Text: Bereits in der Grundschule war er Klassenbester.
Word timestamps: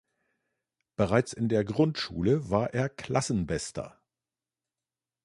Bereits 0.95 1.31
in 1.31 1.47
der 1.47 1.63
Grundschule 1.63 2.49
war 2.49 2.73
er 2.73 2.89
Klassenbester. 2.89 4.01